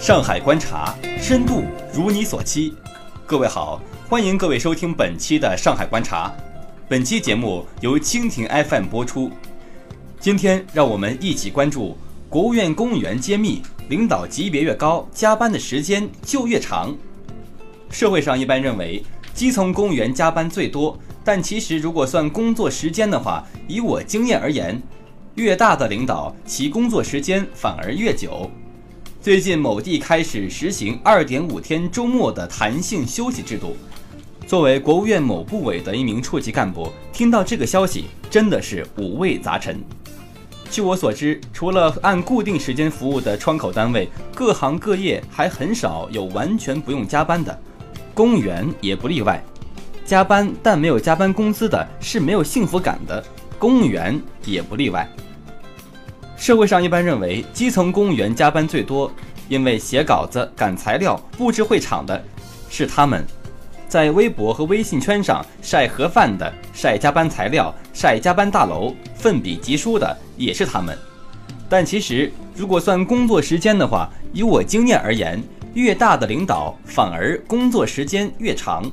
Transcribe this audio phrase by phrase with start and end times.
[0.00, 1.62] 上海观察深度
[1.92, 2.72] 如你所期，
[3.26, 6.32] 各位好，欢迎各位收听本期的上海观察。
[6.88, 9.30] 本期节目由蜻蜓 FM 播出。
[10.18, 11.98] 今天让我们一起关注
[12.30, 13.60] 国务院公务员揭秘：
[13.90, 16.96] 领导级别越高，加班的时间就越长。
[17.90, 19.04] 社会上一般认为，
[19.34, 24.82] 基层公务员加班最多，但其实如果算工作时间的话，以我经验而言，
[25.34, 28.50] 越大的领导，其工作时间反而越久。
[29.22, 33.76] 最近某地开始实行二点五天周末的弹性休息制度。
[34.46, 39.78] 作为国务院某部委的一名处级干部，听到这个消息真的是五味杂陈。
[40.70, 47.56] 据我所知，除了按固定时间服务的窗口单位，各行各业还很少有完全不用加班的，
[48.14, 49.44] 公务员也不例外。
[50.02, 53.22] 加班但没有加班工资的是没有幸福感的，
[53.58, 55.06] 公务员也不例外。
[56.40, 59.12] 社会上一般认为，基层公务员加班最多，
[59.46, 62.24] 因为写稿子、赶材料、布置会场的
[62.70, 63.20] 是他们；
[63.86, 70.96] 在微博和微信圈上晒盒饭的、晒加班材料、晒加班大楼、奋笔疾书的也是他们。
[71.68, 75.38] 但其实，如果算工作时间的话，以我经验而言，
[75.74, 78.90] 越大的领导反而工作时间越长。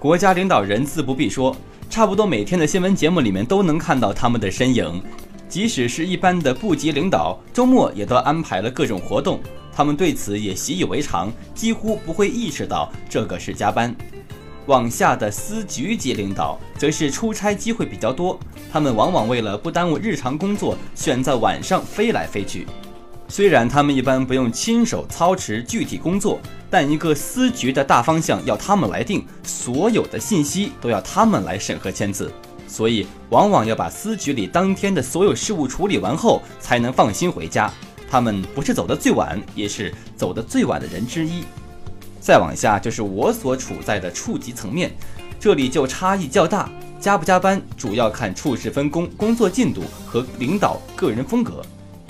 [0.00, 1.56] 国家领导人自不必说，
[1.88, 5.00] 差不多每天的新闻节目里面都能看到他们的身影。
[5.48, 9.40] 即使是一般的部级领导，周末也都安排了各种活动，
[9.72, 13.94] 他们对此也习以为常，几乎不会意识到这个是加班。
[14.66, 18.38] 往下的司局级领导则是出差机会比较多，
[18.72, 22.66] 他们往往为了不耽误日常工作，选在晚上飞来飞去。
[23.28, 32.32] 虽然他们一般不用亲手操持具体工作，但一个司局的大方向要他们来定，所有的信息都要他们来审核签字。
[32.66, 37.72] 所以，往往要把司局里当天的所有事务处理完后，才能放心回家。
[38.10, 41.44] 他们不是走得最晚，也是走得最晚的人之一。
[42.20, 44.90] 再往下就是我所处在的处级层面，
[45.38, 46.68] 这里就差异较大。
[46.98, 51.62] 加不加班，主要看处事分工、工作进度和领导个人风格。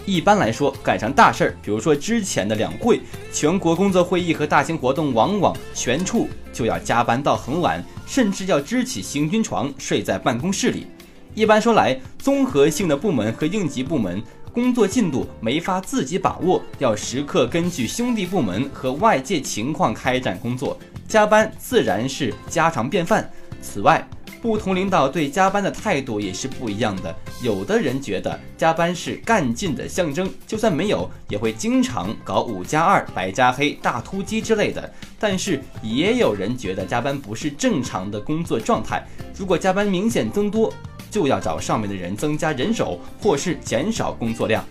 [0.07, 3.01] 一般来说，赶上大事儿，比如说之前的两会、
[3.33, 10.87] 全国工作会议和大型活动，往往全处就要加班到很晚，甚至要支起行军床睡在办公室里。
[11.35, 14.23] 一般说来，综合性的部门和应急部门
[14.53, 23.31] 工作进度没法自己把握，要时刻根据兄弟部门和外界情况开展工作，加班自然是家常便饭。
[23.61, 24.09] 此外，
[24.47, 27.13] 不同领导对加班的态度也是不一样的。
[27.43, 34.89] 有的人觉得加班是干劲的象征，就算没有，也会经常搞五加二、白加黑、大突击之类的。
[35.19, 39.05] 但是也有人觉得加班不是正常的工作状态，
[39.37, 40.73] 如果加班明显增多，
[41.11, 44.65] 就要找上面的人增加人手，或是减少工作量。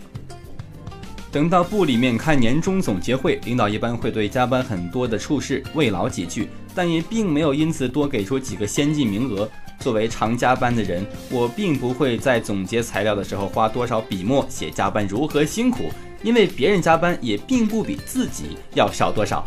[1.34, 9.52] 等到部里面开年终总结会，领导一般会对加班很多的处事慰劳几句，但也并没有因此多给出几个先进名额。
[9.86, 15.92] 作为常加班的人，我并不会在总结材料的时候花多少笔墨写加班如何辛苦，
[16.24, 19.46] 因为别人加班也并不比自己要少多少。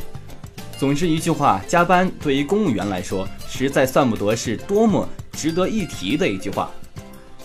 [0.79, 6.71] 总之一句话，加班对于公务员来说，实在算不得是多么值得一提的一句话。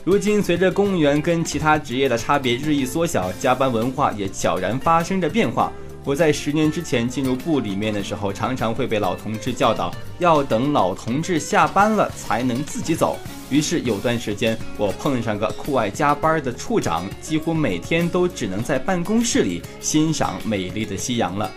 [0.04, 5.72] 如今，随着公务员跟其他职业的差别日益缩小，加班文化也悄然发生着变化。
[6.06, 13.18] 我在十年之前进入部里面的时候，常常会被老同志教导，要等老同志下班了才能自己走。
[13.50, 21.50] 于是有段时间，我碰上个酷爱加班的处长，几乎每天都只能在办公室里欣赏美丽的夕阳了。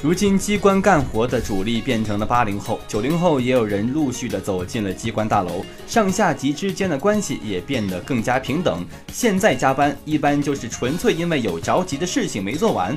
[0.00, 8.86] 如今，机关干活的主力变成了八零后、九零后，也有人陆续的走进了机关大楼，上下级之间的关系也变得更加平等。
[9.12, 12.96] 现在加班一般就是纯粹因为有着急的事情没做完。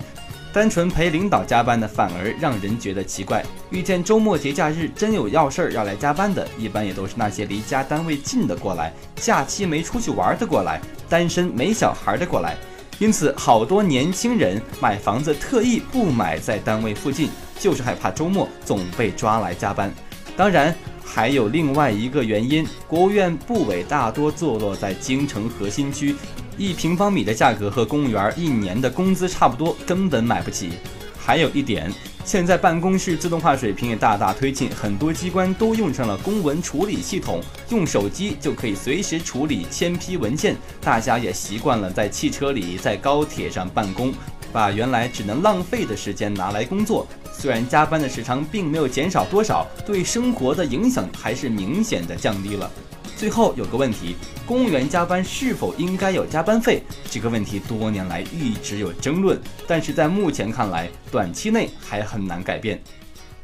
[0.53, 3.41] 单纯陪领导加班的，反而让人觉得奇怪。
[3.69, 12.57] 遇见周末节假日真有要事儿要来加班的，一般也都是那些离家单位近的过来，假期没出去玩的过来，单身没小孩的过来。
[12.99, 19.91] 因此，好多年轻人买房子特意不买在单位附近，就是害怕周末总被抓来加班。
[20.35, 20.75] 当然，
[21.13, 26.15] 还有另外一个原因，国务院部委大多坐落在京城核心区。
[26.57, 30.69] 一平方米的价格和公务员一年的工资差不多，根本买不起。
[31.17, 31.91] 还有一点，
[32.23, 40.55] 现在办公室自动化水平也大大推进，很多机关都用上了公文处理系统，用手机就可以随时处理签批文件。
[40.79, 44.13] 大家也习惯了在汽车里、在高铁上办公，
[44.53, 47.05] 把原来只能浪费的时间拿来工作。
[47.41, 52.69] 虽然加班的时长并没有减少多少，对生活的影响还是明显的降低了。
[53.17, 54.15] 最后有个问题，
[54.45, 56.83] 公务员加班是否应该有加班费？
[57.09, 62.79] 这个问题多年来一直有争论，但是在目前看来，短期内还很难改变。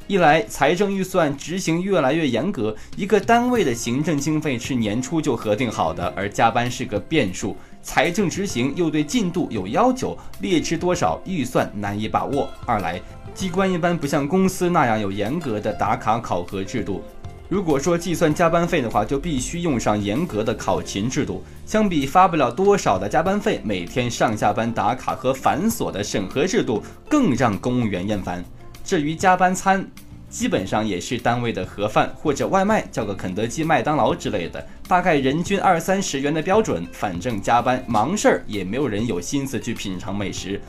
[0.10, 12.50] 一来，财政预算执行越来越严格，一个单位的行政经费是年初就核定好的，而加班是个变数，财政执行又对进度有要求，劣质多少预算难以把握。
[12.66, 13.02] 二来，
[13.34, 17.04] 机关一般不像公司那样有严格的打卡考核制度。
[17.50, 21.44] 如果说计算加班费的话，就必须用上严格的考勤制度。
[21.66, 28.42] 相比发不了多少的加班费，每天上下班打卡和繁琐的审核制度更让公务员厌烦。
[28.88, 29.86] 至于加班餐，
[30.30, 36.88] 基本上也是单位的盒饭或者外卖，叫个肯德基、麦当劳之类的，大概人均二三十元的标准。
[36.94, 40.62] 反正加班忙事儿，也没有人有心思去品尝美食。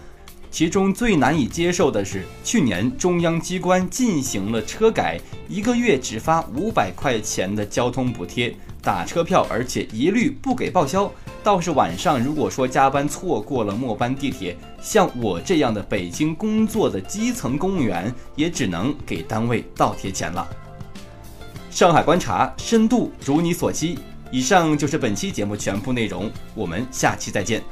[0.50, 11.10] 其中最难以接受的是，去年中央机关进行了车改，一个月只发五百块钱的交通补贴，打车票，而且一律不给报销。
[11.44, 20.46] 倒是晚上，如果说加班错过了末班地铁，像我这样的北京工作的基层公务员，也只能给单位倒贴钱了。
[21.70, 23.98] 上海观察，深度如你所期。
[24.30, 27.62] 以上就是本期节目全部内容，我们下期再见。